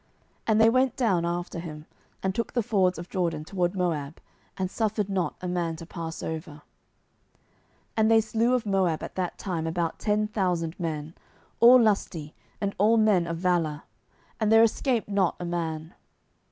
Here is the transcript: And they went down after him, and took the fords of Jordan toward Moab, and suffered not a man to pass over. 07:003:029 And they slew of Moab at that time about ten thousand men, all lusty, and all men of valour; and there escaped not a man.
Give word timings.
And 0.47 0.59
they 0.59 0.67
went 0.67 0.95
down 0.95 1.25
after 1.27 1.59
him, 1.59 1.85
and 2.23 2.33
took 2.33 2.53
the 2.53 2.63
fords 2.63 2.97
of 2.97 3.07
Jordan 3.07 3.45
toward 3.45 3.75
Moab, 3.75 4.19
and 4.57 4.71
suffered 4.71 5.09
not 5.11 5.35
a 5.41 5.47
man 5.47 5.75
to 5.75 5.85
pass 5.85 6.23
over. 6.23 6.53
07:003:029 6.57 6.61
And 7.97 8.09
they 8.09 8.21
slew 8.21 8.53
of 8.55 8.65
Moab 8.65 9.03
at 9.03 9.13
that 9.13 9.37
time 9.37 9.67
about 9.67 9.99
ten 9.99 10.25
thousand 10.27 10.79
men, 10.79 11.13
all 11.59 11.79
lusty, 11.79 12.33
and 12.59 12.73
all 12.79 12.97
men 12.97 13.27
of 13.27 13.37
valour; 13.37 13.83
and 14.39 14.51
there 14.51 14.63
escaped 14.63 15.07
not 15.07 15.35
a 15.39 15.45
man. 15.45 15.93